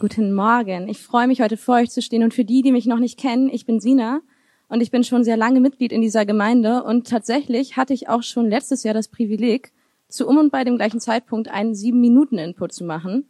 Guten 0.00 0.32
Morgen. 0.32 0.88
Ich 0.88 1.02
freue 1.02 1.26
mich, 1.26 1.40
heute 1.40 1.56
vor 1.56 1.74
euch 1.74 1.90
zu 1.90 2.00
stehen. 2.02 2.22
Und 2.22 2.32
für 2.32 2.44
die, 2.44 2.62
die 2.62 2.70
mich 2.70 2.86
noch 2.86 3.00
nicht 3.00 3.18
kennen, 3.18 3.50
ich 3.52 3.66
bin 3.66 3.80
Sina 3.80 4.20
und 4.68 4.80
ich 4.80 4.92
bin 4.92 5.02
schon 5.02 5.24
sehr 5.24 5.36
lange 5.36 5.58
Mitglied 5.58 5.90
in 5.90 6.00
dieser 6.00 6.24
Gemeinde. 6.24 6.84
Und 6.84 7.08
tatsächlich 7.08 7.76
hatte 7.76 7.94
ich 7.94 8.08
auch 8.08 8.22
schon 8.22 8.48
letztes 8.48 8.84
Jahr 8.84 8.94
das 8.94 9.08
Privileg, 9.08 9.72
zu 10.08 10.28
um 10.28 10.36
und 10.38 10.52
bei 10.52 10.62
dem 10.62 10.76
gleichen 10.76 11.00
Zeitpunkt 11.00 11.48
einen 11.48 11.74
sieben 11.74 12.00
Minuten 12.00 12.38
Input 12.38 12.72
zu 12.72 12.84
machen. 12.84 13.26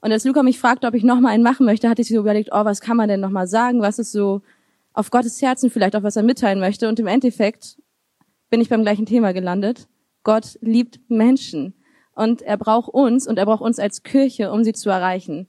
Und 0.00 0.10
als 0.10 0.24
Luca 0.24 0.42
mich 0.42 0.58
fragte, 0.58 0.88
ob 0.88 0.94
ich 0.94 1.04
noch 1.04 1.20
mal 1.20 1.28
einen 1.28 1.44
machen 1.44 1.64
möchte, 1.64 1.88
hatte 1.88 2.02
ich 2.02 2.08
so 2.08 2.16
überlegt, 2.16 2.48
oh, 2.50 2.64
was 2.64 2.80
kann 2.80 2.96
man 2.96 3.08
denn 3.08 3.20
noch 3.20 3.30
mal 3.30 3.46
sagen? 3.46 3.80
Was 3.80 4.00
ist 4.00 4.10
so 4.10 4.42
auf 4.94 5.12
Gottes 5.12 5.40
Herzen 5.42 5.70
vielleicht 5.70 5.94
auch, 5.94 6.02
was 6.02 6.16
er 6.16 6.24
mitteilen 6.24 6.58
möchte? 6.58 6.88
Und 6.88 6.98
im 6.98 7.06
Endeffekt 7.06 7.80
bin 8.50 8.60
ich 8.60 8.68
beim 8.68 8.82
gleichen 8.82 9.06
Thema 9.06 9.32
gelandet. 9.32 9.86
Gott 10.24 10.58
liebt 10.60 10.98
Menschen 11.08 11.72
und 12.16 12.42
er 12.42 12.56
braucht 12.56 12.92
uns 12.92 13.28
und 13.28 13.38
er 13.38 13.46
braucht 13.46 13.62
uns 13.62 13.78
als 13.78 14.02
Kirche, 14.02 14.50
um 14.50 14.64
sie 14.64 14.72
zu 14.72 14.90
erreichen. 14.90 15.46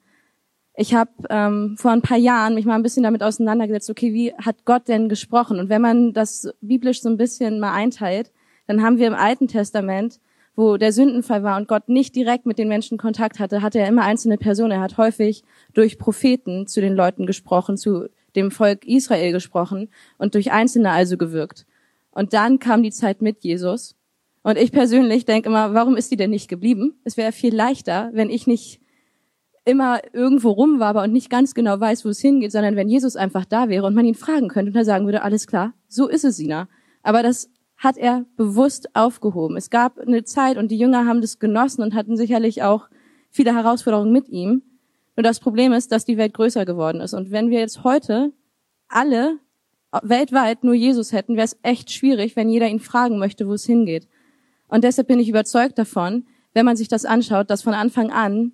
Ich 0.78 0.94
habe 0.94 1.12
ähm, 1.30 1.76
vor 1.78 1.92
ein 1.92 2.02
paar 2.02 2.18
Jahren 2.18 2.54
mich 2.56 2.66
mal 2.66 2.76
ein 2.76 2.84
bisschen 2.84 3.04
damit 3.04 3.24
auseinandergesetzt, 3.24 3.90
okay, 3.90 4.14
wie 4.14 4.34
hat 4.34 4.66
Gott 4.66 4.88
denn 4.88 5.08
gesprochen? 5.08 5.60
Und 5.60 5.70
wenn 5.70 5.82
man 5.82 6.12
das 6.12 6.50
biblisch 6.62 7.02
so 7.02 7.10
ein 7.10 7.18
bisschen 7.18 7.60
mal 7.60 7.74
einteilt, 7.74 8.32
dann 8.68 8.84
haben 8.84 8.98
wir 8.98 9.08
im 9.08 9.14
Alten 9.14 9.48
Testament, 9.48 10.20
wo 10.56 10.78
der 10.78 10.92
Sündenfall 10.92 11.44
war 11.44 11.58
und 11.58 11.68
Gott 11.68 11.88
nicht 11.88 12.16
direkt 12.16 12.46
mit 12.46 12.58
den 12.58 12.68
Menschen 12.68 12.98
Kontakt 12.98 13.40
hatte, 13.40 13.62
hatte 13.62 13.80
er 13.80 13.88
immer 13.88 14.04
einzelne 14.04 14.38
Personen. 14.38 14.72
Er 14.72 14.82
hat 14.82 14.98
häufig 14.98 15.44
durch 15.74 15.98
Propheten 15.98 16.68
zu 16.68 16.82
den 16.82 16.94
Leuten 16.96 17.26
gesprochen, 17.26 17.78
zu 17.78 18.08
dem 18.36 18.52
Volk 18.52 18.86
Israel 18.86 19.32
gesprochen 19.32 19.90
und 20.18 20.34
durch 20.34 20.52
Einzelne 20.52 20.92
also 20.92 21.18
gewirkt. 21.18 21.66
Und 22.12 22.34
dann 22.34 22.60
kam 22.60 22.84
die 22.84 22.92
Zeit 22.92 23.22
mit 23.22 23.44
Jesus. 23.44 23.96
Und 24.44 24.58
ich 24.58 24.72
persönlich 24.72 25.26
denke 25.26 25.50
immer, 25.50 25.74
warum 25.74 25.98
ist 25.98 26.12
die 26.12 26.18
denn 26.18 26.30
nicht 26.30 26.48
geblieben? 26.48 27.00
Es 27.04 27.18
wäre 27.18 27.32
viel 27.32 27.56
leichter, 27.56 28.10
wenn 28.14 28.30
ich 28.30 28.46
nicht 28.46 28.80
immer 29.66 30.00
irgendwo 30.14 30.52
rum 30.52 30.80
war, 30.80 30.90
aber 30.90 31.04
und 31.04 31.12
nicht 31.12 31.30
ganz 31.30 31.56
genau 31.56 31.80
weiß, 31.80 32.06
wo 32.06 32.10
es 32.10 32.20
hingeht, 32.20 32.52
sondern 32.52 32.76
wenn 32.76 32.88
Jesus 32.88 33.16
einfach 33.16 33.46
da 33.46 33.68
wäre 33.68 33.86
und 33.86 33.96
man 33.96 34.06
ihn 34.06 34.16
fragen 34.16 34.48
könnte 34.48 34.72
und 34.72 34.78
er 34.78 34.86
sagen 34.86 35.06
würde, 35.06 35.24
alles 35.24 35.48
klar, 35.48 35.74
so 35.88 36.08
ist 36.08 36.24
es, 36.24 36.38
Sina. 36.38 36.70
Aber 37.02 37.24
das 37.24 37.50
hat 37.78 37.98
er 37.98 38.26
bewusst 38.38 38.96
aufgehoben. 38.96 39.58
Es 39.58 39.70
gab 39.70 39.98
eine 39.98 40.24
Zeit 40.24 40.58
und 40.58 40.70
die 40.70 40.78
Jünger 40.78 41.06
haben 41.06 41.22
das 41.22 41.40
genossen 41.40 41.82
und 41.82 41.96
hatten 41.96 42.16
sicherlich 42.16 42.64
auch 42.64 42.88
viele 43.32 43.54
Herausforderungen 43.54 44.12
mit 44.12 44.30
ihm. 44.30 44.62
Nur 45.16 45.24
das 45.24 45.40
Problem 45.40 45.74
ist, 45.74 45.92
dass 45.92 46.06
die 46.06 46.18
Welt 46.18 46.34
größer 46.34 46.66
geworden 46.66 47.02
ist. 47.02 47.14
Und 47.14 47.32
wenn 47.32 47.50
wir 47.50 47.60
jetzt 47.60 47.84
heute 47.84 48.34
alle 48.88 49.40
weltweit 50.04 50.64
nur 50.64 50.74
Jesus 50.74 51.12
hätten, 51.12 51.36
wäre 51.36 51.46
es 51.46 51.58
echt 51.64 51.92
schwierig, 51.92 52.36
wenn 52.36 52.50
jeder 52.50 52.68
ihn 52.68 52.80
fragen 52.80 53.18
möchte, 53.18 53.48
wo 53.48 53.54
es 53.54 53.66
hingeht. 53.66 54.08
Und 54.68 54.84
deshalb 54.84 55.08
bin 55.08 55.20
ich 55.20 55.30
überzeugt 55.30 55.78
davon, 55.78 56.26
wenn 56.54 56.66
man 56.66 56.76
sich 56.76 56.88
das 56.88 57.06
anschaut, 57.06 57.50
dass 57.50 57.62
von 57.62 57.74
Anfang 57.74 58.12
an 58.12 58.54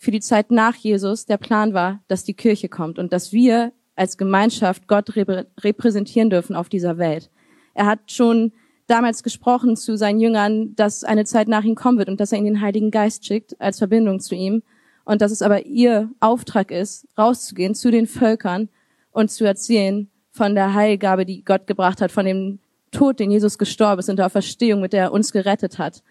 für 0.00 0.10
die 0.10 0.20
Zeit 0.20 0.50
nach 0.50 0.76
Jesus 0.76 1.26
der 1.26 1.36
Plan 1.36 1.74
war, 1.74 2.00
dass 2.08 2.24
die 2.24 2.32
Kirche 2.32 2.70
kommt 2.70 2.98
und 2.98 3.12
dass 3.12 3.32
wir 3.32 3.72
als 3.96 4.16
Gemeinschaft 4.16 4.88
Gott 4.88 5.14
repräsentieren 5.14 6.30
dürfen 6.30 6.56
auf 6.56 6.70
dieser 6.70 6.96
Welt. 6.96 7.30
Er 7.74 7.84
hat 7.84 8.10
schon 8.10 8.52
damals 8.86 9.22
gesprochen 9.22 9.76
zu 9.76 9.98
seinen 9.98 10.18
Jüngern, 10.18 10.74
dass 10.74 11.04
eine 11.04 11.26
Zeit 11.26 11.48
nach 11.48 11.64
ihm 11.64 11.74
kommen 11.74 11.98
wird 11.98 12.08
und 12.08 12.18
dass 12.18 12.32
er 12.32 12.38
ihnen 12.38 12.46
den 12.46 12.60
Heiligen 12.62 12.90
Geist 12.90 13.26
schickt 13.26 13.60
als 13.60 13.76
Verbindung 13.76 14.20
zu 14.20 14.34
ihm 14.34 14.62
und 15.04 15.20
dass 15.20 15.32
es 15.32 15.42
aber 15.42 15.66
ihr 15.66 16.10
Auftrag 16.18 16.70
ist, 16.70 17.06
rauszugehen 17.18 17.74
zu 17.74 17.90
den 17.90 18.06
Völkern 18.06 18.70
und 19.12 19.30
zu 19.30 19.44
erzählen 19.44 20.08
von 20.30 20.54
der 20.54 20.72
Heilgabe, 20.72 21.26
die 21.26 21.44
Gott 21.44 21.66
gebracht 21.66 22.00
hat, 22.00 22.10
von 22.10 22.24
dem 22.24 22.58
Tod, 22.90 23.20
den 23.20 23.30
Jesus 23.30 23.58
gestorben 23.58 24.00
ist 24.00 24.08
und 24.08 24.16
der 24.16 24.30
Verstehung, 24.30 24.80
mit 24.80 24.94
der 24.94 25.04
er 25.04 25.12
uns 25.12 25.30
gerettet 25.30 25.78
hat. 25.78 26.02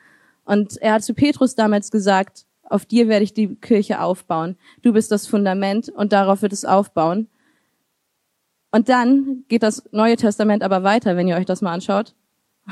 Und 0.45 0.77
er 0.77 0.93
hat 0.93 1.03
zu 1.03 1.15
Petrus 1.15 1.55
damals 1.55 1.89
gesagt, 1.89 2.45
auf 2.69 2.85
dir 2.85 3.07
werde 3.07 3.23
ich 3.23 3.33
die 3.33 3.55
Kirche 3.55 4.01
aufbauen. 4.01 4.57
Du 4.81 4.93
bist 4.93 5.11
das 5.11 5.27
Fundament 5.27 5.89
und 5.89 6.13
darauf 6.13 6.41
wird 6.41 6.53
es 6.53 6.65
aufbauen. 6.65 7.27
Und 8.71 8.89
dann 8.89 9.43
geht 9.47 9.63
das 9.63 9.83
Neue 9.91 10.15
Testament 10.15 10.63
aber 10.63 10.83
weiter, 10.83 11.17
wenn 11.17 11.27
ihr 11.27 11.35
euch 11.35 11.45
das 11.45 11.61
mal 11.61 11.73
anschaut. 11.73 12.15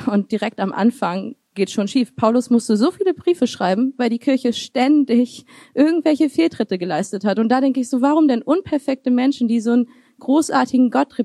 Und 0.05 0.31
direkt 0.31 0.59
am 0.59 0.71
Anfang 0.71 1.35
geht 1.55 1.71
schon 1.71 1.87
schief. 1.87 2.15
Paulus 2.15 2.51
musste 2.51 2.77
so 2.77 2.91
viele 2.91 3.15
Briefe 3.15 3.47
schreiben, 3.47 3.93
weil 3.97 4.11
die 4.11 4.19
Kirche 4.19 4.53
ständig 4.53 5.45
irgendwelche 5.73 6.29
Fehltritte 6.29 6.77
geleistet 6.77 7.25
hat. 7.25 7.39
Und 7.39 7.49
da 7.49 7.61
denke 7.61 7.79
ich 7.79 7.89
so, 7.89 8.01
warum 8.01 8.27
denn 8.27 8.43
unperfekte 8.43 9.09
Menschen, 9.09 9.47
die 9.47 9.59
so 9.59 9.71
einen 9.71 9.89
großartigen 10.19 10.91
Gott 10.91 11.15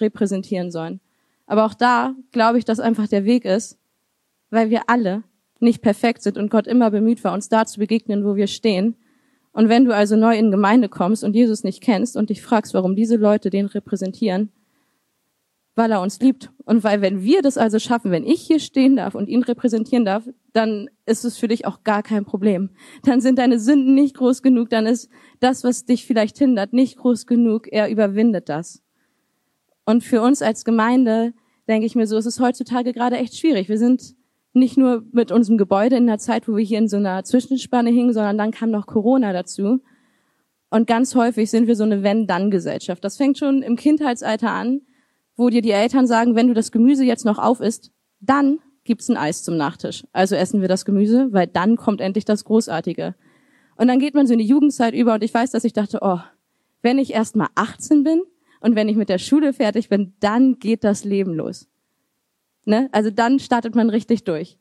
repräsentieren 0.00 0.70
sollen? 0.70 1.00
Aber 1.46 1.66
auch 1.66 1.74
da 1.74 2.14
glaube 2.32 2.58
ich, 2.58 2.64
dass 2.64 2.80
einfach 2.80 3.06
der 3.06 3.26
Weg 3.26 3.44
ist, 3.44 3.78
weil 4.48 4.70
wir 4.70 4.88
alle 4.88 5.22
nicht 5.60 5.82
perfekt 5.82 6.22
sind 6.22 6.38
und 6.38 6.50
Gott 6.50 6.66
immer 6.66 6.90
bemüht 6.90 7.24
war, 7.24 7.32
uns 7.32 7.48
da 7.48 7.64
zu 7.66 7.78
begegnen, 7.78 8.24
wo 8.24 8.36
wir 8.36 8.46
stehen. 8.46 8.96
Und 9.52 9.68
wenn 9.68 9.84
du 9.84 9.94
also 9.94 10.16
neu 10.16 10.36
in 10.36 10.50
Gemeinde 10.50 10.88
kommst 10.88 11.22
und 11.22 11.34
Jesus 11.34 11.62
nicht 11.62 11.80
kennst 11.80 12.16
und 12.16 12.30
dich 12.30 12.42
fragst, 12.42 12.74
warum 12.74 12.96
diese 12.96 13.16
Leute 13.16 13.50
den 13.50 13.66
repräsentieren, 13.66 14.50
weil 15.76 15.90
er 15.90 16.00
uns 16.00 16.20
liebt. 16.20 16.50
Und 16.64 16.84
weil 16.84 17.00
wenn 17.00 17.22
wir 17.22 17.42
das 17.42 17.58
also 17.58 17.78
schaffen, 17.78 18.10
wenn 18.10 18.24
ich 18.24 18.42
hier 18.42 18.60
stehen 18.60 18.96
darf 18.96 19.14
und 19.14 19.28
ihn 19.28 19.42
repräsentieren 19.42 20.04
darf, 20.04 20.28
dann 20.52 20.88
ist 21.06 21.24
es 21.24 21.36
für 21.36 21.48
dich 21.48 21.66
auch 21.66 21.82
gar 21.84 22.02
kein 22.02 22.24
Problem. 22.24 22.70
Dann 23.04 23.20
sind 23.20 23.38
deine 23.38 23.58
Sünden 23.58 23.94
nicht 23.94 24.16
groß 24.16 24.42
genug, 24.42 24.70
dann 24.70 24.86
ist 24.86 25.08
das, 25.40 25.64
was 25.64 25.84
dich 25.84 26.06
vielleicht 26.06 26.38
hindert, 26.38 26.72
nicht 26.72 26.96
groß 26.98 27.26
genug. 27.26 27.68
Er 27.70 27.90
überwindet 27.90 28.48
das. 28.48 28.82
Und 29.84 30.02
für 30.02 30.22
uns 30.22 30.42
als 30.42 30.64
Gemeinde, 30.64 31.34
denke 31.68 31.86
ich 31.86 31.94
mir 31.94 32.06
so, 32.06 32.16
ist 32.16 32.26
es 32.26 32.40
heutzutage 32.40 32.92
gerade 32.92 33.16
echt 33.16 33.36
schwierig. 33.36 33.68
Wir 33.68 33.78
sind 33.78 34.16
nicht 34.54 34.76
nur 34.76 35.04
mit 35.12 35.32
unserem 35.32 35.58
Gebäude 35.58 35.96
in 35.96 36.06
der 36.06 36.18
Zeit, 36.18 36.48
wo 36.48 36.56
wir 36.56 36.64
hier 36.64 36.78
in 36.78 36.88
so 36.88 36.96
einer 36.96 37.24
Zwischenspanne 37.24 37.90
hingen, 37.90 38.12
sondern 38.12 38.38
dann 38.38 38.50
kam 38.52 38.70
noch 38.70 38.86
Corona 38.86 39.32
dazu. 39.32 39.80
Und 40.70 40.86
ganz 40.86 41.14
häufig 41.14 41.50
sind 41.50 41.66
wir 41.66 41.76
so 41.76 41.84
eine 41.84 42.02
Wenn-Dann-Gesellschaft. 42.02 43.04
Das 43.04 43.16
fängt 43.16 43.38
schon 43.38 43.62
im 43.62 43.76
Kindheitsalter 43.76 44.50
an, 44.50 44.82
wo 45.36 45.48
dir 45.48 45.62
die 45.62 45.70
Eltern 45.70 46.06
sagen, 46.06 46.36
wenn 46.36 46.48
du 46.48 46.54
das 46.54 46.72
Gemüse 46.72 47.04
jetzt 47.04 47.24
noch 47.24 47.38
auf 47.38 47.60
isst, 47.60 47.92
dann 48.20 48.60
gibt's 48.84 49.08
ein 49.08 49.16
Eis 49.16 49.42
zum 49.42 49.56
Nachtisch. 49.56 50.06
Also 50.12 50.36
essen 50.36 50.60
wir 50.60 50.68
das 50.68 50.84
Gemüse, 50.84 51.28
weil 51.32 51.46
dann 51.46 51.76
kommt 51.76 52.00
endlich 52.00 52.24
das 52.24 52.44
Großartige. 52.44 53.14
Und 53.76 53.88
dann 53.88 53.98
geht 53.98 54.14
man 54.14 54.26
so 54.26 54.34
in 54.34 54.38
die 54.38 54.46
Jugendzeit 54.46 54.94
über 54.94 55.14
und 55.14 55.24
ich 55.24 55.34
weiß, 55.34 55.50
dass 55.50 55.64
ich 55.64 55.72
dachte, 55.72 55.98
oh, 56.02 56.20
wenn 56.82 56.98
ich 56.98 57.12
erst 57.12 57.34
mal 57.34 57.48
18 57.54 58.04
bin 58.04 58.22
und 58.60 58.76
wenn 58.76 58.88
ich 58.88 58.96
mit 58.96 59.08
der 59.08 59.18
Schule 59.18 59.52
fertig 59.52 59.88
bin, 59.88 60.14
dann 60.20 60.58
geht 60.58 60.84
das 60.84 61.04
Leben 61.04 61.34
los. 61.34 61.68
Ne? 62.64 62.88
Also 62.92 63.10
dann 63.10 63.38
startet 63.38 63.74
man 63.74 63.90
richtig 63.90 64.24
durch. 64.24 64.58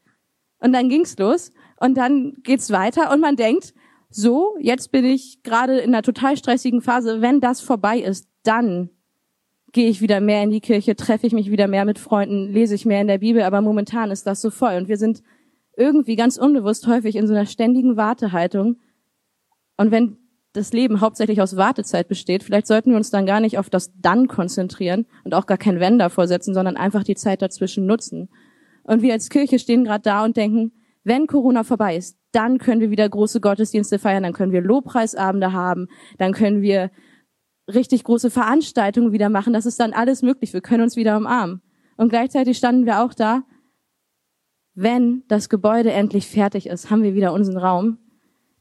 Und 0.59 0.73
dann 0.73 0.89
ging's 0.89 1.17
los 1.17 1.51
und 1.79 1.95
dann 1.97 2.35
geht's 2.43 2.71
weiter 2.71 3.11
und 3.11 3.19
man 3.19 3.35
denkt, 3.35 3.73
so, 4.09 4.55
jetzt 4.59 4.91
bin 4.91 5.05
ich 5.05 5.41
gerade 5.43 5.79
in 5.79 5.93
einer 5.93 6.03
total 6.03 6.37
stressigen 6.37 6.81
Phase. 6.81 7.21
Wenn 7.21 7.41
das 7.41 7.61
vorbei 7.61 7.99
ist, 7.99 8.27
dann 8.43 8.89
gehe 9.71 9.89
ich 9.89 10.01
wieder 10.01 10.21
mehr 10.21 10.43
in 10.43 10.51
die 10.51 10.61
Kirche, 10.61 10.95
treffe 10.95 11.27
ich 11.27 11.33
mich 11.33 11.49
wieder 11.49 11.67
mehr 11.67 11.83
mit 11.83 11.97
Freunden, 11.97 12.51
lese 12.51 12.75
ich 12.75 12.85
mehr 12.85 13.01
in 13.01 13.07
der 13.07 13.17
Bibel, 13.17 13.41
aber 13.41 13.59
momentan 13.61 14.11
ist 14.11 14.27
das 14.27 14.39
so 14.39 14.51
voll 14.51 14.75
und 14.75 14.87
wir 14.87 14.97
sind 14.97 15.23
irgendwie 15.75 16.15
ganz 16.15 16.37
unbewusst 16.37 16.85
häufig 16.87 17.15
in 17.15 17.27
so 17.27 17.33
einer 17.33 17.47
ständigen 17.47 17.97
Wartehaltung. 17.97 18.77
Und 19.77 19.89
wenn 19.91 20.17
das 20.53 20.71
Leben 20.71 21.01
hauptsächlich 21.01 21.41
aus 21.41 21.57
Wartezeit 21.57 22.07
besteht, 22.07 22.43
vielleicht 22.43 22.67
sollten 22.67 22.91
wir 22.91 22.97
uns 22.97 23.09
dann 23.09 23.25
gar 23.25 23.39
nicht 23.39 23.57
auf 23.57 23.69
das 23.69 23.91
Dann 23.99 24.27
konzentrieren 24.27 25.07
und 25.23 25.33
auch 25.33 25.47
gar 25.47 25.57
kein 25.57 25.79
Wenn 25.79 25.97
davor 25.97 26.27
setzen, 26.27 26.53
sondern 26.53 26.77
einfach 26.77 27.03
die 27.03 27.15
Zeit 27.15 27.41
dazwischen 27.41 27.85
nutzen. 27.87 28.29
Und 28.83 29.01
wir 29.01 29.13
als 29.13 29.29
Kirche 29.29 29.57
stehen 29.59 29.83
gerade 29.83 30.03
da 30.03 30.23
und 30.23 30.37
denken, 30.37 30.71
wenn 31.03 31.27
Corona 31.27 31.63
vorbei 31.63 31.97
ist, 31.97 32.17
dann 32.31 32.59
können 32.59 32.81
wir 32.81 32.91
wieder 32.91 33.07
große 33.09 33.41
Gottesdienste 33.41 33.99
feiern, 33.99 34.23
dann 34.23 34.33
können 34.33 34.51
wir 34.51 34.61
Lobpreisabende 34.61 35.53
haben, 35.53 35.87
dann 36.17 36.33
können 36.33 36.61
wir 36.61 36.91
richtig 37.73 38.03
große 38.03 38.29
Veranstaltungen 38.29 39.11
wieder 39.11 39.29
machen, 39.29 39.53
das 39.53 39.65
ist 39.65 39.79
dann 39.79 39.93
alles 39.93 40.21
möglich, 40.21 40.53
wir 40.53 40.61
können 40.61 40.83
uns 40.83 40.95
wieder 40.95 41.17
umarmen. 41.17 41.61
Und 41.97 42.09
gleichzeitig 42.09 42.57
standen 42.57 42.85
wir 42.85 43.03
auch 43.03 43.13
da, 43.13 43.43
wenn 44.75 45.23
das 45.27 45.49
Gebäude 45.49 45.91
endlich 45.91 46.27
fertig 46.27 46.67
ist, 46.67 46.89
haben 46.89 47.03
wir 47.03 47.13
wieder 47.13 47.33
unseren 47.33 47.57
Raum, 47.57 47.97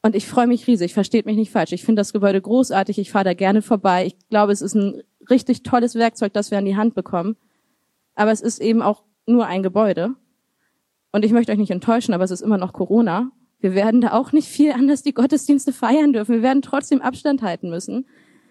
und 0.02 0.16
ich 0.16 0.26
freue 0.26 0.48
mich 0.48 0.66
riesig, 0.66 0.94
versteht 0.94 1.26
mich 1.26 1.36
nicht 1.36 1.52
falsch. 1.52 1.72
Ich 1.72 1.84
finde 1.84 2.00
das 2.00 2.12
Gebäude 2.12 2.40
großartig, 2.40 2.98
ich 2.98 3.12
fahre 3.12 3.24
da 3.24 3.34
gerne 3.34 3.62
vorbei. 3.62 4.06
Ich 4.06 4.16
glaube, 4.28 4.52
es 4.52 4.60
ist 4.60 4.74
ein 4.74 5.02
richtig 5.30 5.62
tolles 5.62 5.94
Werkzeug, 5.94 6.32
das 6.32 6.50
wir 6.50 6.58
an 6.58 6.64
die 6.64 6.76
Hand 6.76 6.94
bekommen. 6.94 7.36
Aber 8.14 8.32
es 8.32 8.40
ist 8.40 8.60
eben 8.60 8.82
auch 8.82 9.04
nur 9.26 9.46
ein 9.46 9.62
Gebäude. 9.62 10.14
Und 11.12 11.24
ich 11.24 11.32
möchte 11.32 11.52
euch 11.52 11.58
nicht 11.58 11.70
enttäuschen, 11.70 12.14
aber 12.14 12.24
es 12.24 12.32
ist 12.32 12.40
immer 12.40 12.58
noch 12.58 12.72
Corona. 12.72 13.30
Wir 13.60 13.74
werden 13.74 14.00
da 14.00 14.12
auch 14.12 14.32
nicht 14.32 14.48
viel 14.48 14.72
anders 14.72 15.02
die 15.02 15.14
Gottesdienste 15.14 15.72
feiern 15.72 16.12
dürfen. 16.12 16.34
Wir 16.34 16.42
werden 16.42 16.62
trotzdem 16.62 17.00
Abstand 17.00 17.42
halten 17.42 17.70
müssen. 17.70 18.06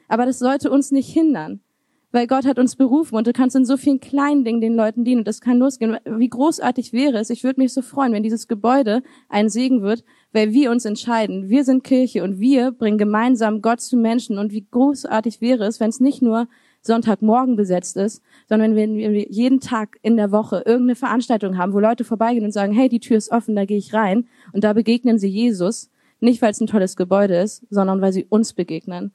Aber 0.07 0.25
das 0.25 0.39
sollte 0.39 0.71
uns 0.71 0.91
nicht 0.91 1.11
hindern 1.11 1.61
weil 2.11 2.27
Gott 2.27 2.45
hat 2.45 2.59
uns 2.59 2.75
berufen 2.75 3.15
und 3.15 3.27
du 3.27 3.33
kannst 3.33 3.55
in 3.55 3.65
so 3.65 3.77
vielen 3.77 3.99
kleinen 3.99 4.43
Dingen 4.43 4.61
den 4.61 4.75
Leuten 4.75 5.03
dienen 5.03 5.19
und 5.19 5.27
das 5.27 5.41
kann 5.41 5.57
losgehen. 5.57 5.97
Wie 6.05 6.29
großartig 6.29 6.93
wäre 6.93 7.19
es, 7.19 7.29
ich 7.29 7.43
würde 7.43 7.61
mich 7.61 7.73
so 7.73 7.81
freuen, 7.81 8.13
wenn 8.13 8.23
dieses 8.23 8.47
Gebäude 8.47 9.01
ein 9.29 9.49
Segen 9.49 9.81
wird, 9.81 10.03
weil 10.33 10.51
wir 10.51 10.71
uns 10.71 10.85
entscheiden. 10.85 11.49
Wir 11.49 11.63
sind 11.63 11.83
Kirche 11.83 12.23
und 12.23 12.39
wir 12.39 12.71
bringen 12.71 12.97
gemeinsam 12.97 13.61
Gott 13.61 13.81
zu 13.81 13.97
Menschen 13.97 14.37
und 14.37 14.51
wie 14.51 14.65
großartig 14.69 15.41
wäre 15.41 15.65
es, 15.65 15.79
wenn 15.79 15.89
es 15.89 15.99
nicht 15.99 16.21
nur 16.21 16.47
Sonntagmorgen 16.81 17.55
besetzt 17.55 17.95
ist, 17.95 18.23
sondern 18.49 18.75
wenn 18.75 18.95
wir 18.95 19.29
jeden 19.29 19.59
Tag 19.59 19.97
in 20.01 20.17
der 20.17 20.31
Woche 20.31 20.63
irgendeine 20.65 20.95
Veranstaltung 20.95 21.57
haben, 21.57 21.73
wo 21.73 21.79
Leute 21.79 22.03
vorbeigehen 22.03 22.43
und 22.43 22.51
sagen, 22.51 22.73
hey, 22.73 22.89
die 22.89 22.99
Tür 22.99 23.17
ist 23.17 23.31
offen, 23.31 23.55
da 23.55 23.65
gehe 23.65 23.77
ich 23.77 23.93
rein 23.93 24.27
und 24.51 24.63
da 24.63 24.73
begegnen 24.73 25.19
sie 25.19 25.29
Jesus 25.29 25.89
Nicht, 26.19 26.41
weil 26.41 26.51
es 26.51 26.61
ein 26.61 26.67
tolles 26.67 26.95
Gebäude 26.95 27.35
ist, 27.35 27.65
sondern 27.69 28.01
weil 28.01 28.13
sie 28.13 28.25
uns 28.25 28.53
begegnen. 28.53 29.11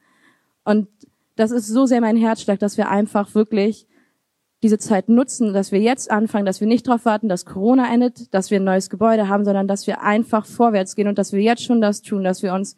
Und 0.63 0.87
das 1.37 1.51
ist 1.51 1.67
so 1.67 1.85
sehr 1.85 2.01
mein 2.01 2.17
Herzschlag, 2.17 2.59
dass 2.59 2.77
wir 2.77 2.89
einfach 2.89 3.33
wirklich 3.35 3.87
diese 4.63 4.79
Zeit 4.79 5.07
nutzen, 5.07 5.53
dass 5.53 5.71
wir 5.71 5.79
jetzt 5.79 6.09
anfangen, 6.09 6.45
dass 6.45 6.59
wir 6.59 6.67
nicht 6.67 6.87
darauf 6.87 7.05
warten, 7.05 7.29
dass 7.29 7.45
Corona 7.45 7.93
endet, 7.93 8.33
dass 8.33 8.49
wir 8.49 8.59
ein 8.59 8.63
neues 8.63 8.89
Gebäude 8.89 9.27
haben, 9.27 9.45
sondern 9.45 9.67
dass 9.67 9.85
wir 9.85 10.01
einfach 10.01 10.45
vorwärts 10.45 10.95
gehen 10.95 11.07
und 11.07 11.17
dass 11.17 11.31
wir 11.31 11.41
jetzt 11.41 11.63
schon 11.63 11.79
das 11.79 12.01
tun, 12.01 12.23
dass 12.23 12.41
wir 12.41 12.53
uns 12.53 12.75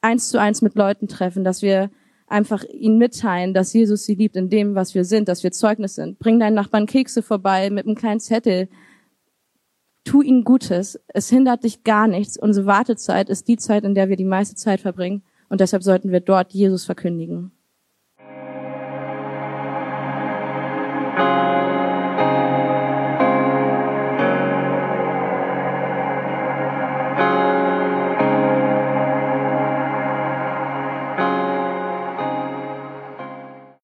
eins 0.00 0.30
zu 0.30 0.40
eins 0.40 0.62
mit 0.62 0.74
Leuten 0.76 1.08
treffen, 1.08 1.44
dass 1.44 1.60
wir 1.60 1.90
einfach 2.26 2.64
ihnen 2.64 2.96
mitteilen, 2.96 3.52
dass 3.52 3.72
Jesus 3.72 4.04
sie 4.04 4.14
liebt 4.14 4.36
in 4.36 4.48
dem, 4.48 4.74
was 4.74 4.94
wir 4.94 5.04
sind, 5.04 5.28
dass 5.28 5.42
wir 5.42 5.52
Zeugnis 5.52 5.96
sind. 5.96 6.18
Bring 6.18 6.38
deinen 6.38 6.54
Nachbarn 6.54 6.86
Kekse 6.86 7.22
vorbei 7.22 7.68
mit 7.68 7.86
einem 7.86 7.96
kleinen 7.96 8.20
Zettel. 8.20 8.68
Tu 10.04 10.22
ihnen 10.22 10.44
Gutes. 10.44 10.98
Es 11.08 11.28
hindert 11.28 11.64
dich 11.64 11.84
gar 11.84 12.06
nichts. 12.06 12.38
Unsere 12.38 12.66
Wartezeit 12.66 13.28
ist 13.28 13.48
die 13.48 13.58
Zeit, 13.58 13.84
in 13.84 13.94
der 13.94 14.08
wir 14.08 14.16
die 14.16 14.24
meiste 14.24 14.54
Zeit 14.54 14.80
verbringen. 14.80 15.22
Und 15.50 15.60
deshalb 15.60 15.82
sollten 15.82 16.12
wir 16.12 16.20
dort 16.20 16.52
Jesus 16.52 16.84
verkündigen. 16.84 17.52